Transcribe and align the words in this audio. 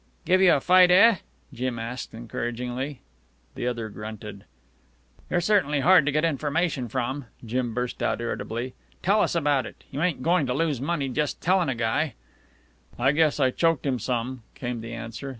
"Gave 0.25 0.41
you 0.41 0.51
a 0.53 0.59
fight, 0.59 0.89
eh!" 0.89 1.17
Jim 1.53 1.77
asked 1.77 2.15
encouragingly. 2.15 3.01
The 3.53 3.67
other 3.67 3.87
grunted. 3.89 4.45
"You're 5.29 5.41
certainly 5.41 5.81
hard 5.81 6.07
to 6.07 6.11
get 6.11 6.25
information 6.25 6.87
from," 6.87 7.25
Jim 7.45 7.75
burst 7.75 8.01
out 8.01 8.19
irritably. 8.19 8.73
"Tell 9.03 9.21
us 9.21 9.35
about 9.35 9.67
it. 9.67 9.83
You 9.91 10.01
ain't 10.01 10.23
goin' 10.23 10.47
to 10.47 10.55
lose 10.55 10.81
money 10.81 11.07
just 11.09 11.37
a 11.37 11.41
tellin' 11.41 11.69
a 11.69 11.75
guy." 11.75 12.15
"I 12.97 13.11
guess 13.11 13.39
I 13.39 13.51
choked 13.51 13.85
him 13.85 13.99
some," 13.99 14.41
came 14.55 14.81
the 14.81 14.93
answer. 14.95 15.29